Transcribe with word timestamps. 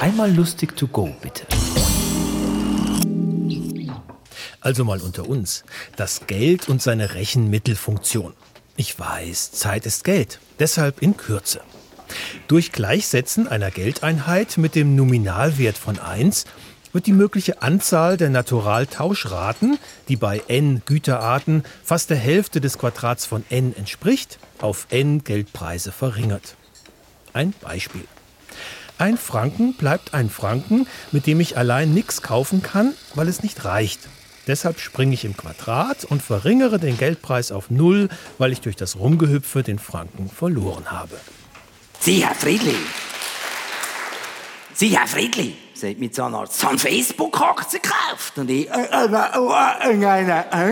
Einmal 0.00 0.30
lustig 0.30 0.76
to 0.76 0.86
go, 0.86 1.08
bitte. 1.22 1.46
Also 4.60 4.84
mal 4.84 5.00
unter 5.00 5.26
uns. 5.26 5.64
Das 5.96 6.26
Geld 6.26 6.68
und 6.68 6.82
seine 6.82 7.14
Rechenmittelfunktion. 7.14 8.34
Ich 8.76 8.98
weiß, 8.98 9.52
Zeit 9.52 9.86
ist 9.86 10.04
Geld. 10.04 10.38
Deshalb 10.58 11.00
in 11.00 11.16
Kürze. 11.16 11.62
Durch 12.46 12.72
Gleichsetzen 12.72 13.48
einer 13.48 13.70
Geldeinheit 13.70 14.58
mit 14.58 14.74
dem 14.74 14.96
Nominalwert 14.96 15.78
von 15.78 15.98
1 15.98 16.44
wird 16.92 17.06
die 17.06 17.12
mögliche 17.12 17.62
Anzahl 17.62 18.18
der 18.18 18.30
Naturaltauschraten, 18.30 19.78
die 20.08 20.16
bei 20.16 20.42
n 20.48 20.82
Güterarten 20.84 21.64
fast 21.82 22.10
der 22.10 22.18
Hälfte 22.18 22.60
des 22.60 22.78
Quadrats 22.78 23.24
von 23.24 23.44
n 23.48 23.74
entspricht, 23.74 24.38
auf 24.58 24.86
n 24.90 25.24
Geldpreise 25.24 25.90
verringert. 25.90 26.56
Ein 27.32 27.54
Beispiel. 27.60 28.04
Ein 28.98 29.18
Franken 29.18 29.74
bleibt 29.74 30.14
ein 30.14 30.30
Franken, 30.30 30.86
mit 31.12 31.26
dem 31.26 31.40
ich 31.40 31.58
allein 31.58 31.92
nichts 31.92 32.22
kaufen 32.22 32.62
kann, 32.62 32.94
weil 33.14 33.28
es 33.28 33.42
nicht 33.42 33.64
reicht. 33.64 34.00
Deshalb 34.46 34.80
springe 34.80 35.12
ich 35.12 35.24
im 35.24 35.36
Quadrat 35.36 36.04
und 36.04 36.22
verringere 36.22 36.78
den 36.78 36.96
Geldpreis 36.96 37.52
auf 37.52 37.68
Null, 37.68 38.08
weil 38.38 38.52
ich 38.52 38.60
durch 38.60 38.76
das 38.76 38.96
Rumgehüpfe 38.96 39.62
den 39.62 39.78
Franken 39.78 40.30
verloren 40.30 40.90
habe. 40.90 41.18
Sie, 42.00 42.24
Herr 42.24 42.34
Friedli. 42.34 42.76
Sie, 44.72 44.96
Herr 44.96 45.06
Friedli, 45.06 45.54
sagt 45.76 46.00
mein 46.00 46.12
Zahnarzt, 46.12 46.64
haben 46.64 46.78
Facebook-Aktien 46.78 47.82
gekauft. 47.82 48.38
Und 48.38 48.50
ich, 48.50 48.68
äh, 48.70 48.72
äh, 48.72 49.04
äh, 49.04 49.10
äh, 49.84 50.02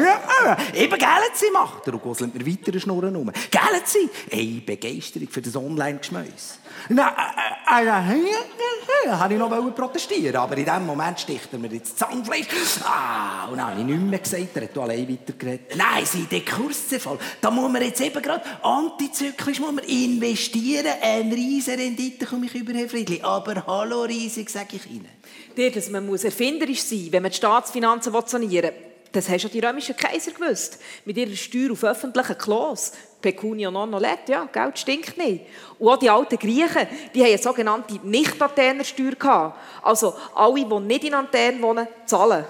äh, 0.00 0.84
eben, 0.84 0.98
gell 0.98 1.08
Sie, 1.34 1.50
macht 1.52 1.86
er. 1.86 1.94
Und 1.94 2.02
gosselt 2.02 2.34
mir 2.34 2.46
weitere 2.46 2.80
Schnurren 2.80 3.16
um. 3.16 3.30
Gell 3.50 3.82
Sie? 3.84 4.08
Ey, 4.30 4.62
Begeisterung 4.64 5.28
für 5.28 5.42
das 5.42 5.56
Online-Geschmäus. 5.56 6.58
Na, 6.88 7.08
äh, 7.08 7.82
äh, 7.82 7.86
äh, 9.04 9.10
habe 9.10 9.34
ich 9.34 9.40
noch 9.40 9.50
protestieren 9.74 10.36
aber 10.36 10.56
in 10.56 10.64
dem 10.64 10.86
Moment 10.86 11.20
sticht 11.20 11.48
er 11.52 11.58
mir 11.58 11.72
ins 11.72 11.96
Zahnfleisch. 11.96 12.46
Ah, 12.84 13.46
und 13.50 13.58
dann 13.58 13.68
habe 13.68 13.80
ich 13.80 13.86
nichts 13.86 14.02
mehr 14.02 14.18
gesagt, 14.18 14.56
er 14.56 14.62
hat 14.62 14.78
allein 14.78 15.08
weitergeredet. 15.08 15.76
Nein, 15.76 16.04
sie 16.04 16.24
der 16.24 16.44
Kurszerfall. 16.44 17.18
Da 17.40 17.50
muss 17.50 17.70
man 17.70 17.82
jetzt 17.82 18.00
eben 18.00 18.22
gerade 18.22 18.42
antizyklisch 18.62 19.60
muss 19.60 19.72
man 19.72 19.84
investieren. 19.84 20.94
Eine 21.02 21.34
riesige 21.34 21.78
Rendite 21.78 22.26
komme 22.26 22.46
ich 22.46 22.54
über, 22.54 22.72
Herr 22.72 22.88
Friedli. 22.88 23.20
Aber 23.22 23.66
hallo 23.66 24.02
riesig, 24.02 24.50
sage 24.50 24.76
ich 24.76 24.90
Ihnen. 24.90 25.08
Dir, 25.56 25.70
dass 25.70 25.90
man 25.90 26.06
muss 26.06 26.24
erfinderisch 26.24 26.82
sein 26.82 26.98
muss, 26.98 27.12
wenn 27.12 27.22
man 27.22 27.30
die 27.30 27.36
Staatsfinanzen 27.36 28.12
sanieren 28.26 28.70
will. 28.70 28.93
Das 29.14 29.28
haben 29.28 29.38
schon 29.38 29.50
die 29.52 29.60
römischen 29.60 29.96
Kaiser 29.96 30.32
gewusst. 30.32 30.78
Mit 31.04 31.16
ihrer 31.16 31.36
Steuer 31.36 31.70
auf 31.70 31.84
öffentlichen 31.84 32.36
Klos. 32.36 32.92
Pecunia 33.22 33.70
non 33.70 33.94
olet, 33.94 34.28
ja, 34.28 34.44
Geld 34.52 34.76
stinkt 34.76 35.16
nicht. 35.16 35.46
Und 35.78 35.88
auch 35.88 35.96
die 35.96 36.10
alten 36.10 36.36
Griechen, 36.36 36.88
die 37.14 37.20
haben 37.22 37.28
eine 37.28 37.38
sogenannte 37.38 38.00
Nicht-Antennersteuer 38.02 39.12
gehabt. 39.12 39.58
Also 39.82 40.14
alle, 40.34 40.66
die 40.66 40.80
nicht 40.80 41.04
in 41.04 41.14
Antennen 41.14 41.62
wohnen, 41.62 41.86
zahlen. 42.06 42.44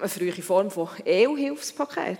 Eine 0.00 0.08
frühe 0.08 0.32
Form 0.32 0.70
von 0.70 0.88
EU-Hilfspaket. 1.06 2.18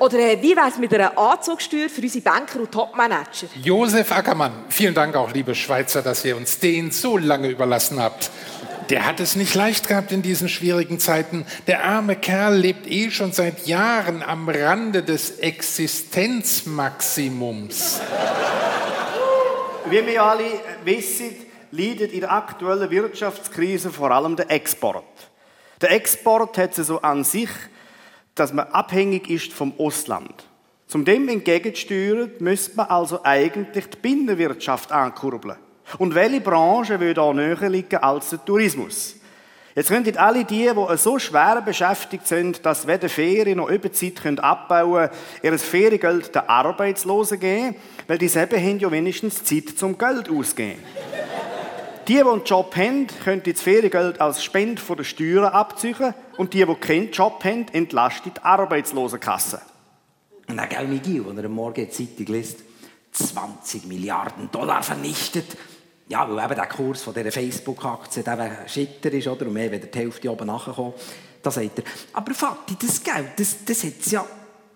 Oder 0.00 0.18
äh, 0.18 0.42
wie 0.42 0.56
wäre 0.56 0.68
es 0.68 0.78
mit 0.78 0.94
einer 0.94 1.16
Anzugssteuer 1.16 1.90
für 1.90 2.00
unsere 2.00 2.24
Banker 2.24 2.60
und 2.60 2.72
Topmanager? 2.72 3.48
Josef 3.62 4.10
Ackermann, 4.10 4.64
vielen 4.70 4.94
Dank 4.94 5.14
auch, 5.14 5.30
liebe 5.30 5.54
Schweizer, 5.54 6.00
dass 6.00 6.24
ihr 6.24 6.38
uns 6.38 6.58
den 6.58 6.90
so 6.90 7.18
lange 7.18 7.48
überlassen 7.48 8.00
habt. 8.00 8.30
Der 8.90 9.06
hat 9.06 9.20
es 9.20 9.36
nicht 9.36 9.54
leicht 9.54 9.86
gehabt 9.86 10.10
in 10.10 10.20
diesen 10.20 10.48
schwierigen 10.48 10.98
Zeiten. 10.98 11.46
Der 11.68 11.84
arme 11.84 12.16
Kerl 12.16 12.56
lebt 12.56 12.90
eh 12.90 13.12
schon 13.12 13.30
seit 13.30 13.68
Jahren 13.68 14.24
am 14.24 14.48
Rande 14.48 15.04
des 15.04 15.38
Existenzmaximums. 15.38 18.00
Wie 19.88 20.04
wir 20.04 20.24
alle 20.24 20.42
wissen, 20.84 21.36
leidet 21.70 22.12
in 22.12 22.18
der 22.20 22.32
aktuellen 22.32 22.90
Wirtschaftskrise 22.90 23.90
vor 23.90 24.10
allem 24.10 24.34
der 24.34 24.50
Export. 24.50 25.04
Der 25.80 25.92
Export 25.92 26.58
hat 26.58 26.76
es 26.76 26.88
so 26.88 27.00
an 27.00 27.22
sich, 27.22 27.50
dass 28.34 28.52
man 28.52 28.66
abhängig 28.70 29.30
ist 29.30 29.52
vom 29.52 29.72
Ausland. 29.78 30.48
Zum 30.88 31.04
dem 31.04 31.28
entgegenzusteuern, 31.28 32.32
müsste 32.40 32.74
man 32.74 32.88
also 32.88 33.22
eigentlich 33.22 33.86
die 33.86 33.98
Binnenwirtschaft 33.98 34.90
ankurbeln. 34.90 35.58
Und 35.98 36.14
welche 36.14 36.40
Branche 36.40 37.00
würde 37.00 37.14
da 37.14 37.32
näher 37.32 37.68
liegen 37.68 37.96
als 37.96 38.30
der 38.30 38.44
Tourismus? 38.44 39.16
Jetzt 39.74 39.88
könnten 39.88 40.16
alle 40.16 40.44
die, 40.44 40.68
die 40.68 40.96
so 40.96 41.18
schwer 41.18 41.62
beschäftigt 41.62 42.26
sind, 42.26 42.66
dass 42.66 42.86
weder 42.88 43.08
Ferien 43.08 43.58
noch 43.58 43.70
Überzeit 43.70 44.40
abbauen 44.40 45.08
können, 45.08 45.54
ihr 45.54 45.58
Feriengeld 45.58 46.34
den 46.34 46.42
Arbeitslosen 46.42 47.38
geben, 47.38 47.76
weil 48.08 48.18
die 48.18 48.28
selber 48.28 48.58
haben 48.58 48.80
ja 48.80 48.90
wenigstens 48.90 49.44
Zeit 49.44 49.68
zum 49.76 49.96
Geld 49.96 50.28
ausgeben. 50.28 50.80
Die, 52.08 52.14
die 52.14 52.22
einen 52.22 52.42
Job 52.44 52.74
haben, 52.74 53.06
können 53.22 53.42
das 53.44 53.60
Feriengeld 53.60 54.20
als 54.20 54.42
Spende 54.42 54.82
von 54.82 54.96
den 54.96 55.04
Steuern 55.04 55.44
abziehen 55.52 56.14
und 56.36 56.52
die, 56.52 56.66
die 56.66 56.74
keinen 56.74 57.12
Job 57.12 57.44
haben, 57.44 57.66
entlasten 57.72 58.32
die 58.36 58.42
Arbeitslosenkasse. 58.42 59.60
Dann 60.48 60.68
gell, 60.68 60.88
Miguel, 60.88 61.24
wenn 61.28 61.38
er 61.38 61.48
Morgen 61.48 61.86
die 61.86 61.90
Zeitung 61.90 62.34
liest, 62.34 62.58
20 63.12 63.86
Milliarden 63.86 64.50
Dollar 64.50 64.82
vernichtet 64.82 65.56
ja, 66.10 66.28
weil 66.28 66.44
eben 66.44 66.54
der 66.56 66.66
Kurs 66.66 67.02
von 67.02 67.14
dieser 67.14 67.30
Facebook-Aktie 67.30 68.24
der 68.24 68.68
schitter 68.68 69.12
ist, 69.12 69.28
oder? 69.28 69.46
Und 69.46 69.52
mehr 69.52 69.70
wenn 69.70 69.80
die 69.80 69.98
Hälfte 69.98 70.30
oben 70.30 70.48
nachkommt. 70.48 70.94
Da 71.40 71.50
sagt 71.50 71.78
er, 71.78 71.84
aber 72.12 72.34
Vati, 72.34 72.76
das 72.78 73.02
Geld, 73.02 73.28
das, 73.36 73.64
das 73.64 73.84
hat 73.84 74.00
es 74.00 74.10
ja 74.10 74.26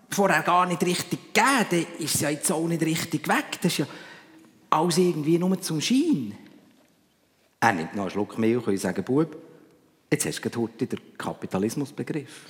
vorher 0.09 0.41
gar 0.43 0.65
nicht 0.65 0.81
richtig 0.83 1.33
gegeben. 1.33 1.65
Dann 1.69 1.85
ist 1.99 2.21
ja 2.21 2.29
jetzt 2.29 2.49
auch 2.51 2.65
nicht 2.67 2.81
richtig 2.81 3.27
weg. 3.27 3.59
Das 3.61 3.73
ist 3.73 3.79
ja 3.79 3.87
alles 4.69 4.97
irgendwie 4.97 5.37
nur 5.37 5.59
zum 5.61 5.81
Schein. 5.81 6.35
Er 7.59 7.73
nimmt 7.73 7.95
noch 7.95 8.03
einen 8.03 8.11
Schluck 8.11 8.37
Milch 8.37 8.65
und 8.65 8.77
sagt, 8.77 9.03
Bub, 9.03 9.35
jetzt 10.09 10.25
hast 10.25 10.41
du 10.41 10.61
heute 10.61 10.87
den 10.87 11.17
Kapitalismusbegriff. 11.17 12.45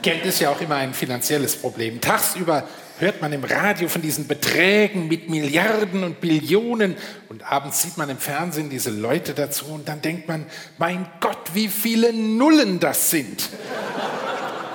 Geld 0.00 0.24
ist 0.24 0.40
ja 0.40 0.50
auch 0.50 0.60
immer 0.60 0.76
ein 0.76 0.94
finanzielles 0.94 1.56
Problem. 1.56 2.00
Tagsüber 2.00 2.66
hört 3.00 3.22
man 3.22 3.32
im 3.32 3.44
Radio 3.44 3.88
von 3.88 4.02
diesen 4.02 4.26
Beträgen 4.26 5.08
mit 5.08 5.28
Milliarden 5.28 6.04
und 6.04 6.20
Billionen 6.20 6.96
und 7.28 7.42
abends 7.50 7.82
sieht 7.82 7.96
man 7.96 8.10
im 8.10 8.18
Fernsehen 8.18 8.70
diese 8.70 8.90
Leute 8.90 9.32
dazu 9.32 9.66
und 9.66 9.88
dann 9.88 10.02
denkt 10.02 10.28
man, 10.28 10.46
mein 10.78 11.06
Gott, 11.20 11.54
wie 11.54 11.68
viele 11.68 12.12
Nullen 12.12 12.78
das 12.78 13.10
sind. 13.10 13.48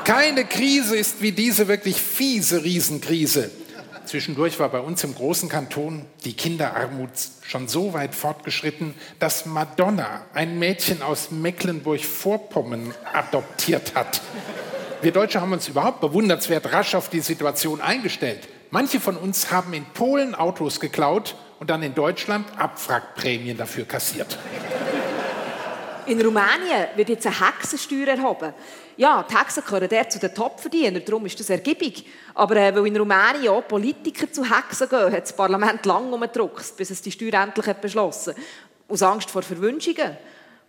Keine 0.04 0.46
Krise 0.46 0.96
ist 0.96 1.22
wie 1.22 1.32
diese 1.32 1.68
wirklich 1.68 1.98
fiese 2.02 2.64
Riesenkrise. 2.64 3.50
Zwischendurch 4.06 4.60
war 4.60 4.70
bei 4.70 4.80
uns 4.80 5.04
im 5.04 5.16
großen 5.16 5.50
Kanton 5.50 6.06
die 6.26 6.34
Kinderarmut 6.34 7.10
schon 7.42 7.68
so 7.68 7.94
weit 7.94 8.14
fortgeschritten, 8.14 8.94
dass 9.20 9.46
Madonna 9.46 10.26
ein 10.34 10.60
Mädchen 10.60 11.02
aus 11.02 11.32
Mecklenburg-Vorpommern 11.32 12.94
adoptiert 13.14 13.96
hat. 13.96 14.22
Wir 15.02 15.12
Deutsche 15.12 15.42
haben 15.42 15.54
uns 15.54 15.68
überhaupt 15.68 16.02
bewundernswert 16.02 16.72
rasch 16.72 16.96
auf 16.96 17.10
die 17.10 17.20
Situation 17.20 17.82
eingestellt. 17.82 18.48
Manche 18.72 19.00
von 19.00 19.18
uns 19.18 19.52
haben 19.52 19.74
in 19.74 19.86
Polen 19.86 20.36
Autos 20.36 20.80
geklaut 20.80 21.36
und 21.60 21.70
dann 21.70 21.84
in 21.84 21.94
Deutschland 21.94 22.48
Abwrackprämien 22.58 23.58
dafür 23.58 23.86
kassiert. 23.86 24.38
In 26.08 26.22
Rumänien 26.22 26.88
wird 26.96 27.10
jetzt 27.10 27.26
eine 27.26 27.36
Hexensteuer 27.40 28.08
erhoben. 28.10 28.54
Ja, 28.98 29.26
die 29.28 29.36
Hexen 29.36 29.64
gehören 29.66 29.90
der 29.90 30.08
zu 30.08 30.20
den 30.20 30.34
Topverdienern, 30.34 31.04
darum 31.04 31.26
ist 31.26 31.40
das 31.40 31.50
ergiebig. 31.50 32.06
Aber 32.36 32.56
äh, 32.58 32.76
weil 32.76 32.86
in 32.86 32.96
Rumänien 32.96 33.50
auch 33.50 33.68
Politiker 33.68 34.32
zu 34.32 34.44
Hexen 34.44 34.88
gehen, 34.88 35.12
hat 35.12 35.24
das 35.24 35.36
Parlament 35.36 35.86
lange 35.86 36.14
umgedruckt, 36.14 36.78
bis 36.78 36.92
es 36.92 37.02
die 37.02 37.12
Steuer 37.12 37.42
endlich 37.42 37.66
hat 37.66 37.82
beschlossen. 37.82 38.36
Aus 38.88 39.02
Angst 39.02 39.32
vor 39.32 39.42
Verwünschungen. 39.42 40.16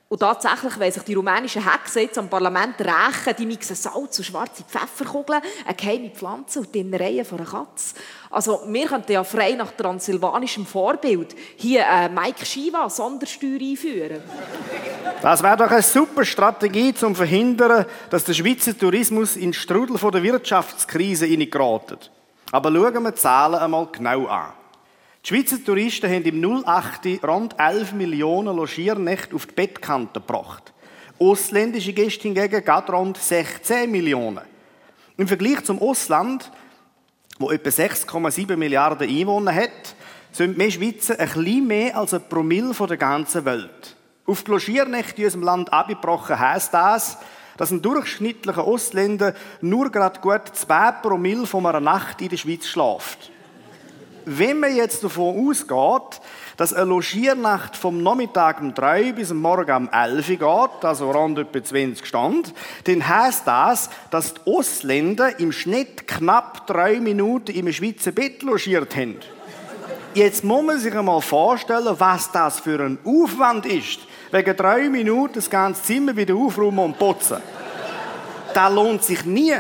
Und 0.09 0.21
tatsächlich 0.21 0.79
wollen 0.79 0.93
sich 0.93 1.03
die 1.03 1.15
rumänischen 1.15 1.69
Hexen 1.69 2.03
jetzt 2.03 2.17
am 2.17 2.29
Parlament 2.29 2.77
rächen. 2.79 3.35
Die 3.37 3.47
mixen 3.47 3.75
Salz 3.75 4.19
und 4.19 4.25
schwarze 4.25 4.63
Pfefferkugeln, 4.63 5.43
eine 5.65 5.75
geheime 5.75 6.11
Pflanze 6.11 6.61
und 6.61 6.73
die 6.73 6.79
Innereien 6.79 7.25
von 7.25 7.39
einer 7.41 7.51
Katze. 7.51 7.97
Also 8.31 8.61
wir 8.69 8.87
könnten 8.87 9.11
ja 9.11 9.25
frei 9.25 9.55
nach 9.55 9.73
transsilvanischem 9.73 10.65
Vorbild 10.65 11.35
hier 11.57 11.81
äh, 11.81 12.09
Mike 12.09 12.47
Shiva 12.47 12.89
Sondersteuer 12.89 13.59
einführen. 13.59 14.23
Das 15.23 15.43
wäre 15.43 15.57
doch 15.57 15.71
eine 15.73 15.83
super 15.83 16.25
Strategie, 16.25 16.91
um 16.91 16.95
zu 16.95 17.15
verhindern, 17.15 17.85
dass 18.09 18.23
der 18.23 18.35
Schweizer 18.35 18.79
Tourismus 18.79 19.35
in 19.35 19.51
den 19.51 19.55
Strudel 19.55 19.99
der 19.99 20.23
Wirtschaftskrise 20.23 21.27
gerät. 21.27 22.11
Aber 22.53 22.71
schauen 22.71 23.03
wir 23.03 23.11
die 23.11 23.19
Zahlen 23.19 23.57
einmal 23.57 23.89
genau 23.91 24.27
an. 24.27 24.53
Schweizer 25.29 25.57
Touristen 25.65 26.09
haben 26.09 26.23
im 26.23 26.65
08 26.65 27.25
rund 27.25 27.59
11 27.59 27.95
Millionen 27.95 28.55
Logiernächte 28.55 29.35
auf 29.35 29.47
die 29.47 29.55
Bettkante 29.55 30.21
gebracht. 30.21 30.73
Ausländische 31.19 31.93
Gäste 31.93 32.29
hingegen 32.29 32.65
gerade 32.65 32.93
rund 32.93 33.19
16 33.19 33.91
Millionen. 33.91 34.43
Im 35.17 35.27
Vergleich 35.27 35.65
zum 35.65 35.83
Ausland, 35.83 36.53
wo 37.41 37.51
etwa 37.51 37.71
6,7 37.71 38.55
Milliarden 38.55 39.09
Einwohner 39.09 39.53
hat, 39.53 39.97
sind 40.31 40.57
wir 40.57 40.71
Schweizer 40.71 41.19
ein 41.19 41.27
bisschen 41.27 41.67
mehr 41.67 41.97
als 41.97 42.15
ein 42.15 42.29
Promille 42.29 42.73
der 42.87 42.97
ganzen 42.97 43.45
Welt. 43.45 43.97
Auf 44.27 44.45
die 44.45 44.53
Logiernächte 44.53 45.23
in 45.23 45.25
unserem 45.25 45.43
Land 45.43 45.73
abgebrochen 45.73 46.39
heisst 46.39 46.73
das, 46.73 47.19
dass 47.57 47.73
ein 47.73 47.83
durchschnittlicher 47.83 48.63
Ausländer 48.63 49.35
nur 49.61 49.91
gerade 49.91 50.21
gut 50.21 50.43
2 50.53 50.93
Promille 51.03 51.49
von 51.49 51.67
einer 51.67 51.81
Nacht 51.81 52.23
in 52.23 52.29
der 52.29 52.37
Schweiz 52.37 52.69
schläft. 52.69 53.33
Wenn 54.27 54.59
man 54.59 54.75
jetzt 54.75 55.05
davon 55.05 55.49
ausgeht, 55.49 56.21
dass 56.57 56.75
eine 56.75 56.87
Logiernacht 56.87 57.77
vom 57.77 58.03
Nachmittag 58.03 58.61
um 58.61 58.75
3 58.75 59.13
bis 59.13 59.31
am 59.31 59.41
Morgen 59.41 59.71
um 59.71 59.89
11 59.89 60.27
geht, 60.27 60.85
also 60.85 61.13
rund 61.13 61.39
etwa 61.39 61.63
20 61.63 62.05
Stunden, 62.05 62.53
dann 62.85 63.09
heisst 63.09 63.47
das, 63.47 63.89
dass 64.11 64.35
die 64.35 64.41
Ausländer 64.51 65.39
im 65.39 65.53
Schnitt 65.53 66.09
knapp 66.09 66.67
drei 66.67 66.99
Minuten 66.99 67.53
im 67.53 67.73
Schweizer 67.73 68.11
Bett 68.11 68.43
logiert 68.43 68.97
haben. 68.97 69.21
Jetzt 70.13 70.43
muss 70.43 70.65
man 70.65 70.81
sich 70.81 70.95
einmal 70.95 71.21
vorstellen, 71.21 71.95
was 71.97 72.33
das 72.33 72.59
für 72.59 72.81
ein 72.81 72.99
Aufwand 73.05 73.65
ist. 73.65 74.01
Wegen 74.33 74.57
drei 74.57 74.89
Minuten 74.89 75.35
das 75.35 75.49
ganze 75.49 75.83
Zimmer 75.83 76.17
wieder 76.17 76.35
aufräumen 76.35 76.81
und 76.81 76.99
putzen. 76.99 77.37
Das 78.53 78.73
lohnt 78.73 79.05
sich 79.05 79.25
nie. 79.25 79.55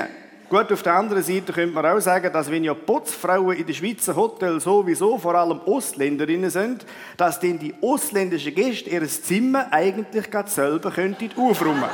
Gut, 0.48 0.70
auf 0.70 0.82
der 0.84 0.94
anderen 0.94 1.24
Seite 1.24 1.52
könnte 1.52 1.74
man 1.74 1.84
auch 1.84 1.98
sagen, 1.98 2.32
dass 2.32 2.48
wenn 2.48 2.62
ja 2.62 2.72
Putzfrauen 2.72 3.56
in 3.56 3.66
den 3.66 3.74
Schweizer 3.74 4.14
Hotels 4.14 4.62
sowieso 4.62 5.18
vor 5.18 5.34
allem 5.34 5.60
Ostländerinnen 5.64 6.50
sind, 6.50 6.86
dass 7.16 7.40
dann 7.40 7.58
die 7.58 7.74
ausländischen 7.82 8.54
Gäste 8.54 8.90
ihr 8.90 9.08
Zimmer 9.08 9.66
eigentlich 9.72 10.30
gerade 10.30 10.48
selber 10.48 10.92
könnten 10.92 11.30
aufräumen 11.36 11.90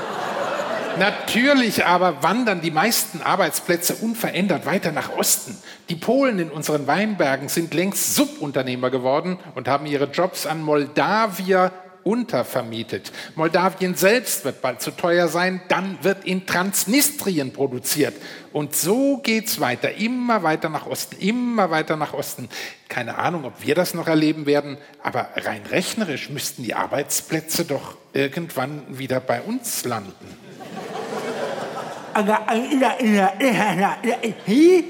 Natürlich 0.98 1.86
aber 1.86 2.22
wandern 2.22 2.60
die 2.60 2.70
meisten 2.70 3.22
Arbeitsplätze 3.22 3.94
unverändert 3.94 4.66
weiter 4.66 4.92
nach 4.92 5.16
Osten. 5.16 5.56
Die 5.88 5.96
Polen 5.96 6.38
in 6.38 6.50
unseren 6.50 6.86
Weinbergen 6.86 7.48
sind 7.48 7.72
längst 7.72 8.14
Subunternehmer 8.14 8.90
geworden 8.90 9.38
und 9.54 9.68
haben 9.68 9.86
ihre 9.86 10.10
Jobs 10.10 10.46
an 10.46 10.60
Moldawier 10.60 11.72
untervermietet. 12.04 13.12
Moldawien 13.34 13.94
selbst 13.94 14.44
wird 14.44 14.62
bald 14.62 14.80
zu 14.80 14.90
teuer 14.90 15.28
sein, 15.28 15.62
dann 15.68 15.98
wird 16.02 16.24
in 16.24 16.46
Transnistrien 16.46 17.52
produziert. 17.52 18.14
Und 18.52 18.74
so 18.74 19.18
geht's 19.18 19.60
weiter, 19.60 19.94
immer 19.94 20.42
weiter 20.42 20.68
nach 20.68 20.86
Osten, 20.86 21.16
immer 21.20 21.70
weiter 21.70 21.96
nach 21.96 22.12
Osten. 22.12 22.48
Keine 22.88 23.18
Ahnung, 23.18 23.44
ob 23.44 23.64
wir 23.64 23.74
das 23.74 23.94
noch 23.94 24.08
erleben 24.08 24.46
werden, 24.46 24.76
aber 25.02 25.30
rein 25.36 25.62
rechnerisch 25.70 26.28
müssten 26.28 26.62
die 26.62 26.74
Arbeitsplätze 26.74 27.64
doch 27.64 27.96
irgendwann 28.12 28.82
wieder 28.98 29.20
bei 29.20 29.40
uns 29.40 29.84
landen. 29.84 30.41
Hier 34.46 34.84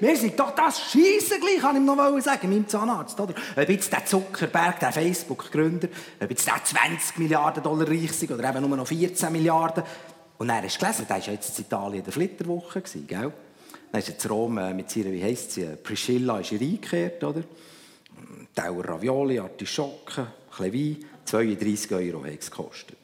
Wir 0.00 0.16
sind 0.16 0.38
doch 0.38 0.54
das 0.54 0.80
Scheissen 0.80 1.40
gleich, 1.40 1.60
kann 1.60 1.76
ich 1.76 1.82
noch 1.82 2.20
sagen, 2.20 2.48
meinem 2.48 2.68
Zahnarzt. 2.68 3.18
Oder? 3.18 3.34
Ob 3.56 3.68
jetzt 3.68 3.92
der 3.92 4.04
Zuckerberg, 4.04 4.78
der 4.80 4.92
Facebook-Gründer, 4.92 5.88
ob 6.20 6.30
jetzt 6.30 6.46
der 6.46 6.62
20 6.62 7.18
Milliarden 7.18 7.62
Dollar 7.62 7.88
reich 7.88 8.04
ist 8.04 8.30
oder 8.30 8.48
eben 8.48 8.66
nur 8.66 8.76
noch 8.76 8.86
14 8.86 9.32
Milliarden. 9.32 9.82
Und 10.38 10.48
dann 10.48 10.62
hast 10.62 10.76
du 10.76 10.80
gelesen, 10.80 11.06
der 11.08 11.16
war 11.16 11.22
ja 11.24 11.32
jetzt 11.32 11.58
in 11.58 11.64
Italien 11.64 11.98
in 11.98 12.04
der 12.04 12.12
Flitterwoche, 12.12 12.82
gell? 13.06 13.32
Dann 13.92 14.00
ist 14.00 14.08
jetzt 14.08 14.30
Rom 14.30 14.58
äh, 14.58 14.72
mit 14.72 14.94
ihrer, 14.96 15.10
wie 15.10 15.22
heisst 15.22 15.52
sie, 15.52 15.66
Priscilla 15.82 16.38
ist 16.38 16.50
hier 16.50 16.60
eingekehrt, 16.60 17.22
oder? 17.24 17.42
Tauer 18.54 18.84
Ravioli, 18.84 19.38
Artischocken, 19.38 20.26
ein 20.58 20.72
Wein, 20.72 21.04
32 21.24 21.92
Euro 21.92 22.24
hat 22.24 22.38
es 22.38 22.50
gekostet. 22.50 22.96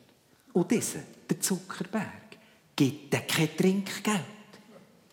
Und 0.52 0.70
dieser, 0.70 1.00
der 1.28 1.40
Zuckerberg, 1.40 2.25
gibt 2.76 3.14
er 3.14 3.20
kein 3.20 3.56
Trinkgeld. 3.56 4.20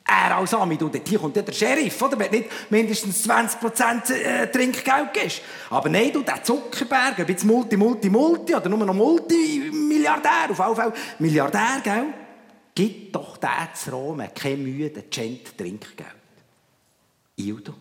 Er 0.05 0.35
als 0.35 0.53
Amid, 0.53 0.83
und 0.83 1.07
hier 1.07 1.17
kommt 1.17 1.35
ja 1.37 1.41
der 1.41 1.53
Sheriff, 1.53 2.01
oder? 2.01 2.19
Wenn 2.19 2.31
nicht 2.31 2.49
mindestens 2.69 3.25
20% 3.25 4.13
äh, 4.13 4.51
Trinkgeld 4.51 5.13
gibst. 5.13 5.41
Aber 5.69 5.87
nein, 5.87 6.11
du, 6.11 6.21
der 6.21 6.43
Zuckerberg, 6.43 7.19
ob 7.19 7.29
jetzt 7.29 7.45
Multi, 7.45 7.77
Multi, 7.77 8.09
Multi 8.09 8.53
oder 8.53 8.67
nur 8.67 8.85
noch 8.85 8.93
Multimilliardär, 8.93 10.51
auf 10.51 10.59
jeden 10.59 10.75
Fall 10.75 10.93
Milliardär, 11.19 11.81
gell? 11.81 12.05
Gibt 12.75 13.15
doch 13.15 13.37
der 13.37 13.69
zu 13.73 13.91
Rom 13.91 14.21
keine 14.35 14.57
Mühe, 14.57 14.89
der 14.89 15.09
Cent 15.09 15.57
Trinkgeld. 15.57 16.09
Ildo, 17.37 17.73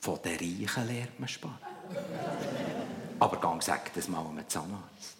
von 0.00 0.18
den 0.24 0.32
Reichen 0.32 0.86
lernt 0.86 1.18
man 1.18 1.28
sparen. 1.28 1.58
Aber 3.18 3.36
gang 3.38 3.62
sag 3.62 3.92
das 3.94 4.08
mal 4.08 4.20
einem 4.20 4.48
Zahnarzt. 4.48 5.16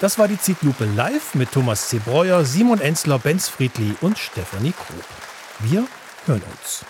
Das 0.00 0.16
war 0.16 0.28
die 0.28 0.38
Zeitlupe 0.38 0.84
live 0.84 1.34
mit 1.34 1.50
Thomas 1.50 1.88
Zebreuer, 1.88 2.44
Simon 2.44 2.80
Enzler, 2.80 3.18
Benz 3.18 3.48
Friedli 3.48 3.96
und 4.00 4.16
Stefanie 4.16 4.72
Krob. 4.72 5.04
Wir 5.58 5.86
hören 6.26 6.42
uns. 6.60 6.84